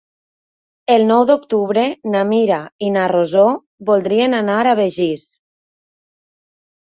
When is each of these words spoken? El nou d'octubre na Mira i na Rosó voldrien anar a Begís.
El 0.93 1.03
nou 1.09 1.25
d'octubre 1.31 1.81
na 2.13 2.23
Mira 2.29 2.57
i 2.87 2.89
na 2.95 3.03
Rosó 3.13 3.45
voldrien 3.89 4.33
anar 4.39 4.57
a 4.71 4.75
Begís. 4.79 5.27